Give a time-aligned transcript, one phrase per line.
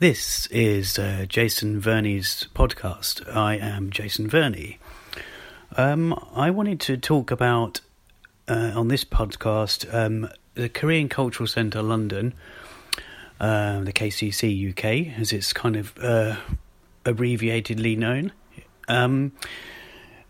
[0.00, 3.36] This is uh, Jason Verney's podcast.
[3.36, 4.78] I am Jason Verney.
[5.76, 7.82] Um, I wanted to talk about
[8.48, 12.32] uh, on this podcast um, the Korean Cultural Centre London,
[13.40, 16.36] uh, the KCC UK, as it's kind of uh,
[17.04, 18.32] abbreviatedly known.
[18.88, 19.32] Um,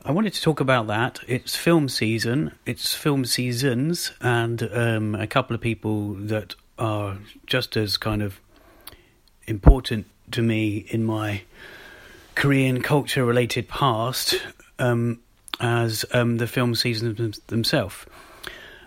[0.05, 1.21] I wanted to talk about that.
[1.29, 7.77] It's film season, it's film seasons, and um, a couple of people that are just
[7.77, 8.41] as kind of
[9.51, 11.43] important to me in my
[12.35, 14.41] Korean culture related past
[14.79, 15.21] um,
[15.61, 18.07] as um, the film seasons themselves.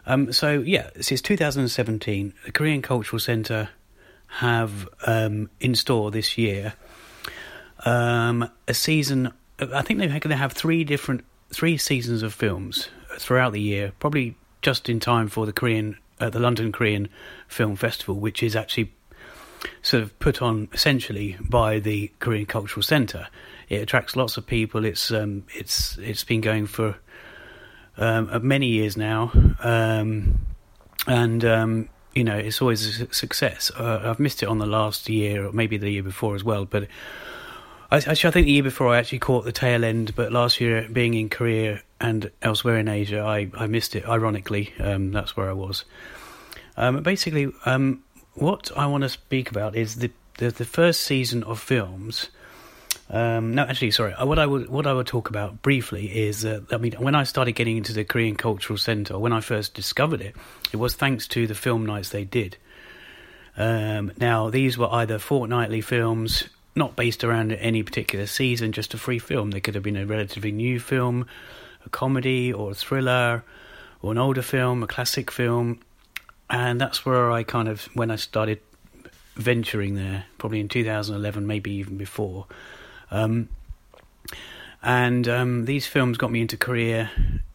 [0.05, 3.69] Um, so, yeah, since 2017, the Korean Cultural Centre
[4.27, 6.73] have um, in store this year
[7.85, 9.31] um, a season.
[9.59, 12.89] I think they're going to have three different three seasons of films
[13.19, 17.09] throughout the year, probably just in time for the Korean, uh, the London Korean
[17.47, 18.91] Film Festival, which is actually
[19.81, 23.27] sort of put on essentially by the Korean Cultural Centre.
[23.69, 24.85] It attracts lots of people.
[24.85, 26.97] It's um, it's it's been going for
[27.97, 29.31] um, many years now,
[29.63, 30.45] um,
[31.07, 33.71] and um, you know it's always a success.
[33.77, 36.65] Uh, I've missed it on the last year, or maybe the year before as well,
[36.65, 36.87] but.
[37.91, 40.59] I, Actually, I think the year before I actually caught the tail end, but last
[40.59, 44.03] year, being in Korea and elsewhere in Asia, I, I missed it.
[44.09, 45.85] Ironically, um, that's where I was.
[46.75, 48.03] Um, basically, um,
[48.35, 52.29] what I want to speak about is the the, the first season of films.
[53.09, 54.13] Um, no, actually, sorry.
[54.13, 57.15] Uh, what I would what I would talk about briefly is, uh, I mean, when
[57.15, 60.35] I started getting into the Korean Cultural Centre, when I first discovered it,
[60.71, 62.57] it was thanks to the film nights they did.
[63.55, 68.97] Um, now, these were either fortnightly films, not based around any particular season, just a
[68.97, 69.51] free film.
[69.51, 71.27] They could have been a relatively new film,
[71.85, 73.43] a comedy, or a thriller,
[74.01, 75.79] or an older film, a classic film
[76.49, 78.59] and that's where I kind of when I started
[79.35, 82.45] venturing there, probably in 2011, maybe even before.
[83.09, 83.49] Um,
[84.81, 87.09] and um, these films got me into Korea,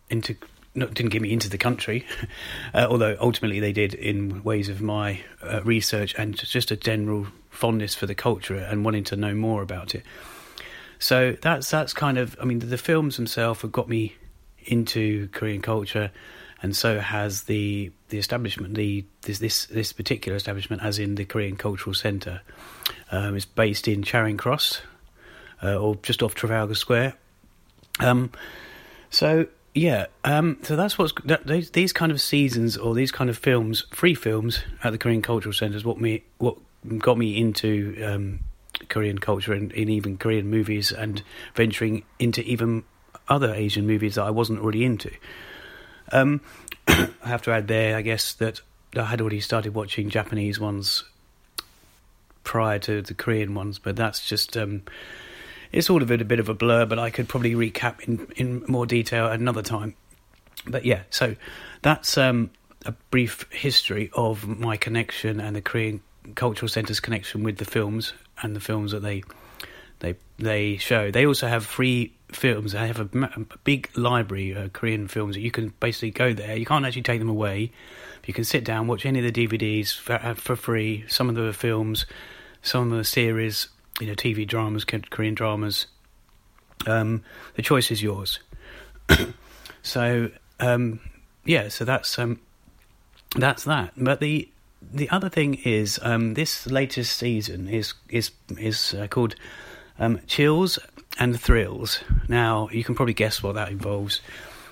[0.08, 0.36] into
[0.74, 2.06] not didn't get me into the country,
[2.74, 7.26] uh, although ultimately they did in ways of my uh, research and just a general
[7.50, 10.04] fondness for the culture and wanting to know more about it.
[10.98, 14.16] So that's that's kind of I mean the, the films themselves have got me
[14.64, 16.10] into Korean culture
[16.62, 18.74] and so has the the establishment.
[18.74, 22.42] The this this, this particular establishment, as in the Korean Cultural Centre,
[23.10, 24.82] um, is based in Charing Cross,
[25.62, 27.14] uh, or just off Trafalgar Square.
[28.00, 28.30] Um,
[29.10, 33.30] so yeah, um, so that's what's that, these, these kind of seasons or these kind
[33.30, 36.56] of films, free films at the Korean Cultural Centre is what me what
[36.98, 38.40] got me into um,
[38.88, 41.22] Korean culture and in even Korean movies and
[41.54, 42.84] venturing into even
[43.28, 45.10] other Asian movies that I wasn't already into.
[46.12, 46.40] Um,
[46.98, 48.60] I have to add there, I guess, that
[48.96, 51.04] I had already started watching Japanese ones
[52.44, 54.82] prior to the Korean ones, but that's just um,
[55.70, 56.86] it's all of it a bit of a blur.
[56.86, 59.94] But I could probably recap in in more detail another time.
[60.66, 61.36] But yeah, so
[61.82, 62.50] that's um,
[62.84, 66.00] a brief history of my connection and the Korean
[66.34, 69.22] Cultural Centre's connection with the films and the films that they
[70.00, 71.10] they they show.
[71.10, 72.72] They also have free films.
[72.72, 76.56] They have a, a big library of Korean films that you can basically go there.
[76.56, 77.72] You can't actually take them away.
[78.26, 81.04] You can sit down, watch any of the DVDs for, uh, for free.
[81.08, 82.04] Some of the films,
[82.62, 83.68] some of the series,
[84.00, 85.86] you know, TV dramas, Korean dramas.
[86.86, 88.38] Um, the choice is yours.
[89.82, 91.00] so um,
[91.44, 92.40] yeah, so that's um,
[93.36, 93.92] that's that.
[93.96, 94.48] But the
[94.92, 99.34] the other thing is um, this latest season is is is uh, called
[99.98, 100.78] um, Chills
[101.18, 102.02] and Thrills.
[102.28, 104.20] Now, you can probably guess what that involves.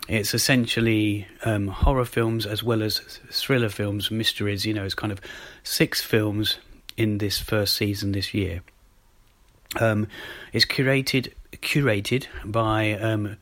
[0.08, 3.00] It's essentially um, horror films as well as
[3.30, 4.64] thriller films, mysteries.
[4.64, 5.20] You know, it's kind of
[5.64, 6.58] six films
[6.96, 8.62] in this first season this year.
[9.80, 10.06] Um,
[10.52, 13.36] it's curated curated by um,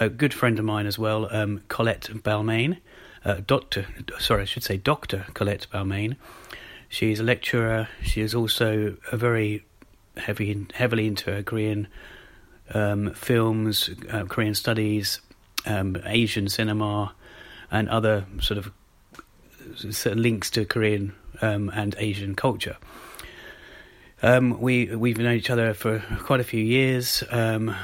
[0.00, 2.78] a good friend of mine as well, um, Colette Balmain.
[3.24, 3.86] Uh, Doctor,
[4.18, 6.16] sorry, I should say Doctor Colette Balmain.
[6.88, 7.88] She's a lecturer.
[8.02, 9.64] She is also a very
[10.16, 11.88] heavy, heavily into Korean
[12.74, 15.20] um, films, uh, Korean studies,
[15.66, 17.14] um, Asian cinema,
[17.70, 18.72] and other sort of,
[20.04, 22.76] links to Korean um, and Asian culture.
[24.22, 27.22] Um, we we've known each other for quite a few years.
[27.30, 27.74] Um,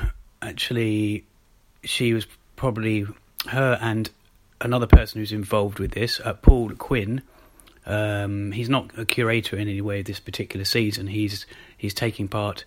[0.41, 1.25] actually,
[1.85, 2.27] she was
[2.57, 3.07] probably
[3.49, 4.09] her and
[4.61, 7.23] another person who's involved with this, uh, Paul Quinn.
[7.85, 11.09] Um, he's not a curator in any way of this particular season.
[11.09, 11.47] He's
[11.83, 12.65] he's taking part,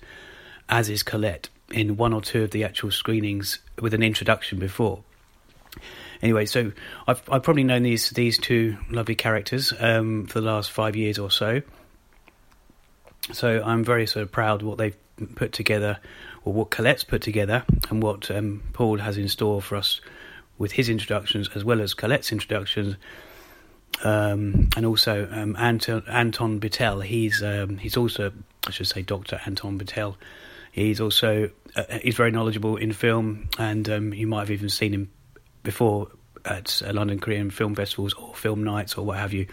[0.68, 5.04] as is Colette, in one or two of the actual screenings with an introduction before.
[6.22, 6.72] Anyway, so
[7.08, 11.18] I've I've probably known these these two lovely characters um, for the last five years
[11.18, 11.62] or so,
[13.32, 14.98] so I'm very sort of proud what they've
[15.36, 16.00] put together,
[16.44, 20.02] or what Colette's put together, and what um, Paul has in store for us
[20.58, 22.96] with his introductions as well as Colette's introductions.
[24.04, 27.04] Um, and also um, Anton Anton Bitel.
[27.04, 28.32] He's um, he's also
[28.68, 30.16] I should say Doctor Anton Bitel.
[30.72, 34.94] He's also uh, he's very knowledgeable in film, and um, you might have even seen
[34.94, 35.10] him
[35.64, 36.10] before
[36.44, 39.48] at uh, London Korean film festivals or film nights or what have you.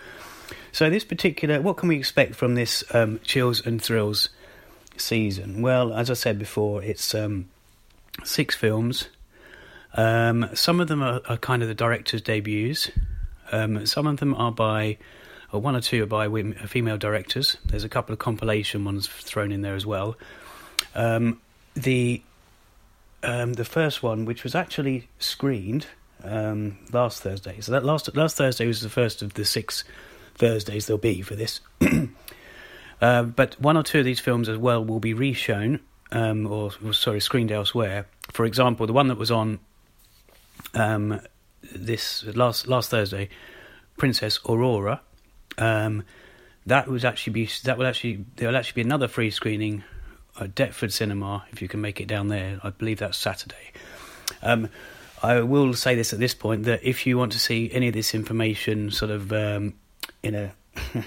[0.72, 4.30] So this particular, what can we expect from this um, Chills and Thrills
[4.96, 5.62] season?
[5.62, 7.48] Well, as I said before, it's um,
[8.24, 9.08] six films.
[9.94, 12.90] Some of them are, are, kind of the director's debuts.
[13.52, 14.98] Um, some of them are by,
[15.52, 17.56] or one or two are by women, female directors.
[17.64, 20.16] There's a couple of compilation ones thrown in there as well.
[20.94, 21.40] Um,
[21.74, 22.22] the
[23.22, 25.86] um, the first one, which was actually screened
[26.24, 29.84] last Thursday, so that last last Thursday was the first of the six
[30.34, 31.60] Thursdays there'll be for this.
[33.00, 36.72] uh, but one or two of these films as well will be reshown, um, or,
[36.84, 38.06] or, sorry, screened elsewhere.
[38.32, 39.60] For example, the one that was on
[40.74, 41.20] um,
[41.74, 43.28] this last last Thursday,
[43.96, 45.00] Princess Aurora.
[45.58, 46.04] Um,
[46.66, 49.84] that would actually be that will actually there will actually be another free screening
[50.40, 52.60] at Deptford Cinema if you can make it down there.
[52.62, 53.72] I believe that's Saturday.
[54.42, 54.68] Um,
[55.22, 57.94] I will say this at this point that if you want to see any of
[57.94, 59.74] this information sort of um,
[60.22, 60.52] in a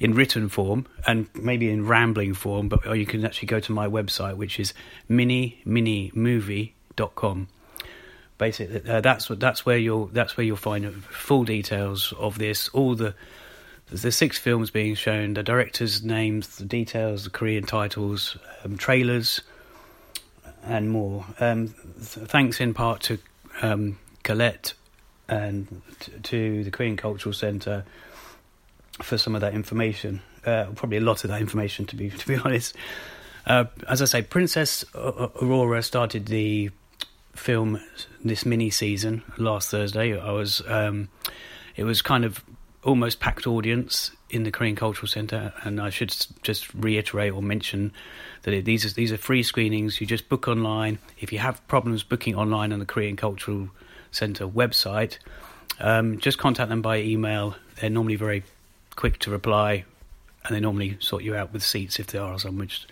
[0.00, 3.72] in written form and maybe in rambling form, but or you can actually go to
[3.72, 4.74] my website, which is
[5.08, 7.48] mini mini movie.com.
[8.38, 12.68] Basically, uh, that's that's where you'll that's where you'll find full details of this.
[12.68, 13.14] All the
[13.90, 19.40] the six films being shown, the directors' names, the details, the Korean titles, um, trailers,
[20.64, 21.24] and more.
[21.40, 23.18] Um, th- thanks in part to
[23.62, 24.74] um, Colette
[25.28, 27.84] and t- to the Korean Cultural Centre
[29.02, 30.20] for some of that information.
[30.44, 32.74] Uh, probably a lot of that information, to be to be honest.
[33.46, 36.70] Uh, as I say, Princess Aurora started the
[37.36, 37.80] film
[38.24, 40.18] this mini season last Thursday.
[40.18, 41.08] I was, um,
[41.76, 42.44] it was kind of
[42.82, 47.92] almost packed audience in the Korean Cultural Centre, and I should just reiterate or mention
[48.42, 50.00] that it, these are these are free screenings.
[50.00, 50.98] You just book online.
[51.18, 53.68] If you have problems booking online on the Korean Cultural
[54.10, 55.18] Centre website,
[55.80, 57.56] um, just contact them by email.
[57.80, 58.42] They're normally very
[58.94, 59.84] quick to reply,
[60.44, 62.58] and they normally sort you out with seats if there are some.
[62.58, 62.86] Which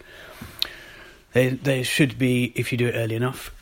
[1.33, 3.53] they they should be if you do it early enough.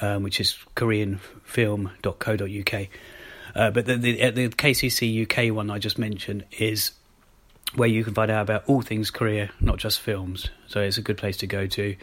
[0.00, 2.88] um, which is koreanfilm.co.uk.
[3.54, 6.90] Uh, but the, the, uh, the KCC UK one I just mentioned is
[7.74, 10.48] where you can find out about all things Korea, not just films.
[10.66, 11.96] So it's a good place to go to.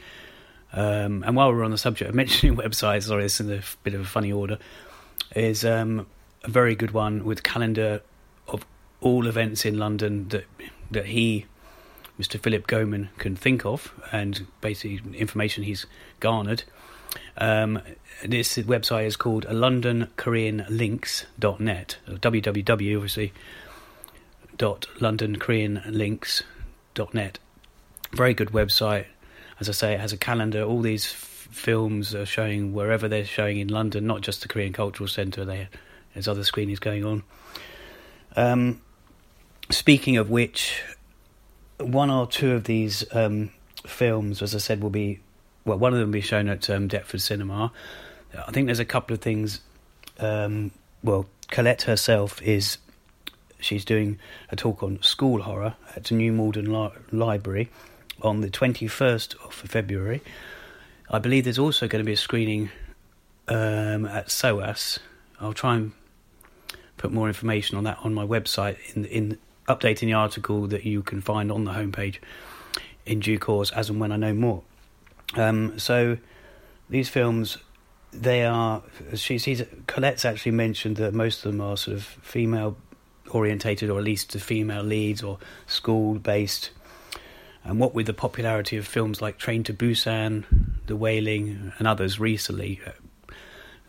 [0.73, 3.62] Um, and while we're on the subject of mentioning websites, sorry, this is in a
[3.83, 4.57] bit of a funny order,
[5.35, 6.07] is um,
[6.44, 8.01] a very good one with calendar
[8.47, 8.65] of
[9.01, 10.45] all events in London that
[10.91, 11.45] that he,
[12.19, 12.39] Mr.
[12.39, 15.88] Philip Gowman, can think of, and basically information he's
[16.19, 16.62] garnered.
[17.38, 17.81] Um,
[18.23, 21.97] this website is called LondonKoreanLinks.net.
[22.07, 23.33] www, obviously,
[24.57, 27.39] dot LondonKoreanLinks.net.
[28.12, 29.05] Very good website.
[29.59, 30.63] As I say, it has a calendar.
[30.63, 34.74] All these f- films are showing wherever they're showing in London, not just the Korean
[34.74, 35.45] Cultural Centre.
[35.45, 35.69] There,
[36.13, 37.24] There's other screenings going on.
[38.35, 38.81] Um,
[39.69, 40.83] speaking of which,
[41.79, 43.51] one or two of these um,
[43.85, 45.19] films, as I said, will be
[45.65, 47.71] well, one of them will be shown at um, Deptford Cinema.
[48.38, 49.62] I think there's a couple of things.
[50.19, 50.71] Um,
[51.03, 52.77] well, Colette herself is
[53.59, 54.19] she's doing
[54.51, 57.69] a talk on school horror at the New Malden Li- Library
[58.21, 60.21] on the 21st of February.
[61.09, 62.69] I believe there's also going to be a screening
[63.47, 65.00] um, at SOAS.
[65.39, 65.91] I'll try and
[66.97, 71.01] put more information on that on my website in in updating the article that you
[71.01, 72.17] can find on the homepage
[73.05, 74.63] in due course as and when I know more.
[75.35, 76.17] Um, so
[76.89, 77.57] these films,
[78.12, 78.83] they are.
[79.15, 82.77] She sees Colette's actually mentioned that most of them are sort of female
[83.36, 85.38] orientated, or at least the female leads, or
[85.68, 86.72] school based.
[87.63, 90.46] And what with the popularity of films like Train to Busan,
[90.86, 92.92] The Wailing, and others recently, uh,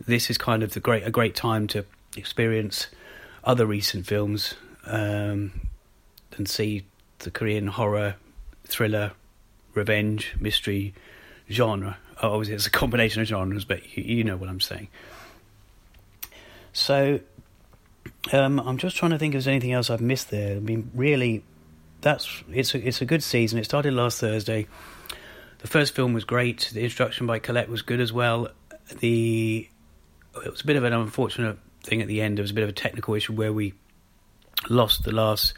[0.05, 1.85] this is kind of the great a great time to
[2.15, 2.87] experience
[3.43, 5.51] other recent films um,
[6.35, 6.85] and see
[7.19, 8.15] the Korean horror,
[8.65, 9.11] thriller,
[9.73, 10.93] revenge, mystery,
[11.49, 11.97] genre.
[12.21, 14.87] Obviously, it's a combination of genres, but you, you know what I'm saying.
[16.73, 17.19] So,
[18.33, 20.57] Um, I'm just trying to think if there's anything else I've missed there.
[20.57, 21.43] I mean, really,
[22.01, 23.59] that's it's a, it's a good season.
[23.59, 24.67] It started last Thursday.
[25.59, 26.69] The first film was great.
[26.73, 28.49] The introduction by Colette was good as well.
[28.99, 29.67] The
[30.43, 32.37] it was a bit of an unfortunate thing at the end.
[32.37, 33.73] There was a bit of a technical issue where we
[34.69, 35.53] lost the last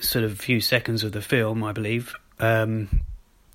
[0.00, 2.14] sort of few seconds of the film, I believe.
[2.40, 3.02] Um,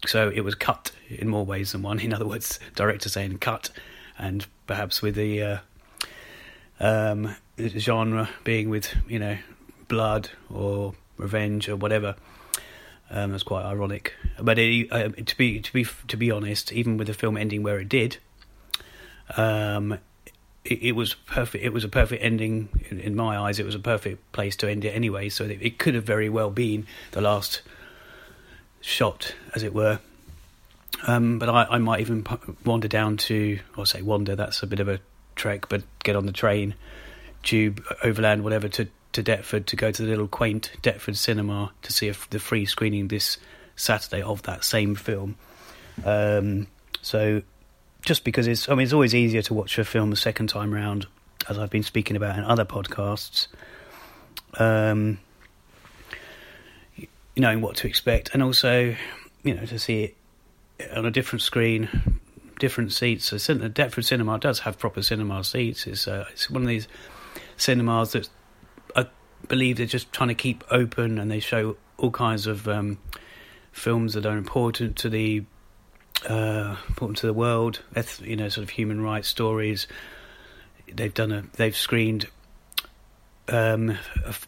[0.06, 2.00] so it was cut in more ways than one.
[2.00, 3.70] In other words, director saying cut,
[4.18, 5.58] and perhaps with the uh,
[6.80, 9.38] um, genre being with you know
[9.88, 12.16] blood or revenge or whatever.
[13.12, 14.14] Um, that's quite ironic.
[14.40, 17.64] But it, uh, to be to be to be honest, even with the film ending
[17.64, 18.18] where it did,
[19.36, 19.94] um,
[20.64, 21.64] it, it, was perfect.
[21.64, 23.60] It was a perfect ending in, in, my eyes.
[23.60, 25.30] It was a perfect place to end it anyway.
[25.30, 27.62] So it, it could have very well been the last
[28.82, 30.00] shot, as it were.
[31.08, 32.26] Um, but I, I, might even
[32.66, 34.36] wander down to, or say wander.
[34.36, 35.00] That's a bit of a
[35.36, 36.74] trek, but get on the train,
[37.44, 41.94] tube, overland, whatever, to to Deptford to go to the little quaint Deptford cinema to
[41.94, 43.38] see the free screening this
[43.76, 45.36] Saturday of that same film.
[46.06, 46.68] Um,
[47.02, 47.42] so,
[48.02, 50.74] just because it's, I mean, it's always easier to watch a film a second time
[50.74, 51.08] round,
[51.48, 53.48] as I've been speaking about in other podcasts.
[54.58, 55.20] Um,
[57.38, 58.96] knowing what to expect, and also,
[59.44, 60.16] you know, to see
[60.78, 62.19] it on a different screen,
[62.60, 63.26] different seats.
[63.26, 65.88] So, the Deptford Cinema does have proper cinema seats.
[65.88, 66.88] It's uh, it's one of these
[67.58, 68.30] cinemas that
[68.96, 69.08] I
[69.48, 73.00] believe they're just trying to keep open, and they show all kinds of um,
[73.72, 75.44] films that are important to the
[76.28, 77.82] uh, important to the world.
[78.22, 79.88] You know, sort of human rights stories.
[80.92, 81.44] They've done a.
[81.56, 82.28] They've screened
[83.52, 83.98] um,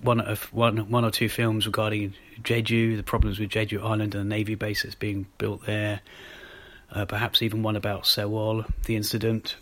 [0.02, 0.20] one,
[0.52, 4.56] one, one or two films regarding Jeju, the problems with Jeju Island and the navy
[4.56, 6.02] base that's being built there.
[6.92, 9.56] Uh, perhaps even one about Sewol, the incident,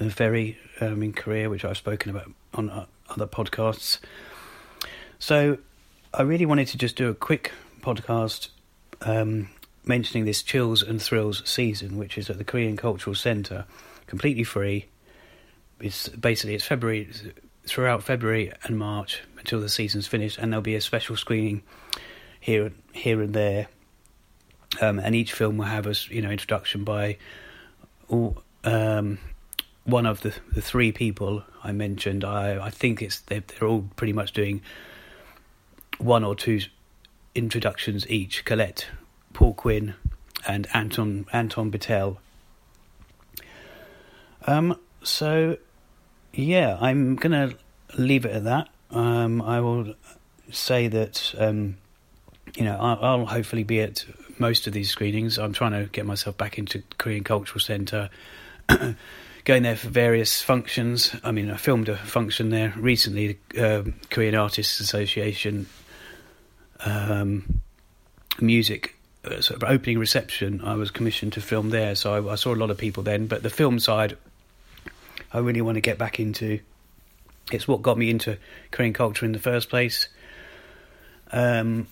[0.00, 3.98] the ferry um, in Korea, which I've spoken about on uh, other podcasts.
[5.18, 5.58] So
[6.12, 8.48] I really wanted to just do a quick podcast
[9.02, 9.48] um,
[9.84, 13.64] mentioning this Chills and Thrills season, which is at the Korean Cultural Centre,
[14.06, 14.86] completely free.
[15.80, 17.10] It's basically it's February
[17.66, 21.62] throughout February and March until the season's finished, and there'll be a special screening
[22.40, 23.68] here here and there.
[24.80, 27.16] Um, and each film will have a you know introduction by
[28.08, 29.18] all um,
[29.84, 32.24] one of the the three people I mentioned.
[32.24, 34.62] I I think it's they're, they're all pretty much doing
[35.98, 36.60] one or two
[37.34, 38.44] introductions each.
[38.44, 38.86] Colette,
[39.32, 39.94] Paul Quinn,
[40.46, 42.18] and Anton Anton Bitel.
[44.46, 44.78] Um.
[45.02, 45.58] So
[46.32, 47.52] yeah, I'm gonna
[47.96, 48.68] leave it at that.
[48.90, 49.94] Um, I will
[50.50, 51.76] say that um,
[52.56, 54.04] you know I'll, I'll, hopefully be at
[54.38, 55.38] most of these screenings.
[55.38, 58.10] I'm trying to get myself back into Korean Cultural Centre,
[59.44, 61.14] going there for various functions.
[61.22, 63.38] I mean, I filmed a function there recently.
[63.50, 65.66] The uh, Korean Artists Association
[66.84, 67.62] um,
[68.40, 70.60] music uh, sort of opening reception.
[70.62, 73.26] I was commissioned to film there, so I, I saw a lot of people then.
[73.26, 74.16] But the film side
[75.34, 76.60] I really want to get back into.
[77.50, 78.38] It's what got me into
[78.70, 80.08] Korean culture in the first place.
[81.32, 81.88] Um,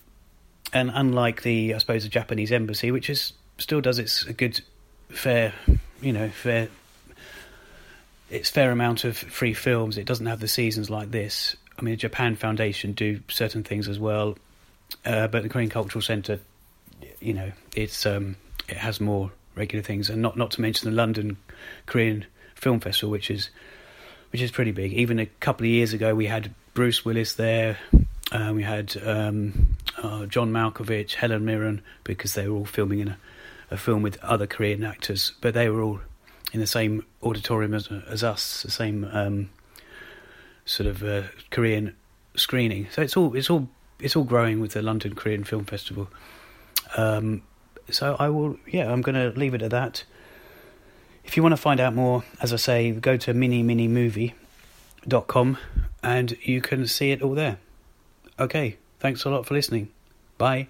[0.73, 4.59] and unlike the, I suppose, the Japanese embassy, which is still does its a good,
[5.09, 5.53] fair,
[6.01, 6.69] you know, fair,
[8.29, 9.97] its fair amount of free films.
[9.97, 11.55] It doesn't have the seasons like this.
[11.77, 14.37] I mean, the Japan Foundation do certain things as well,
[15.05, 16.39] uh, but the Korean Cultural Centre,
[17.19, 18.35] you know, it's um,
[18.67, 21.37] it has more regular things, and not not to mention the London
[21.85, 22.25] Korean
[22.55, 23.49] film festival, which is
[24.31, 24.93] which is pretty big.
[24.93, 27.77] Even a couple of years ago, we had Bruce Willis there.
[28.31, 33.09] Uh, we had um, uh, John Malkovich, Helen Mirren, because they were all filming in
[33.09, 33.17] a,
[33.71, 35.99] a, film with other Korean actors, but they were all
[36.51, 39.49] in the same auditorium as, as us, the same um,
[40.65, 41.95] sort of uh, Korean
[42.35, 42.87] screening.
[42.91, 43.67] So it's all it's all
[43.99, 46.09] it's all growing with the London Korean Film Festival.
[46.97, 47.43] Um,
[47.89, 50.03] so I will, yeah, I'm going to leave it at that.
[51.23, 55.57] If you want to find out more, as I say, go to miniminimovie.com
[56.03, 57.57] and you can see it all there.
[58.39, 59.89] Okay, thanks a lot for listening.
[60.39, 60.69] Bye.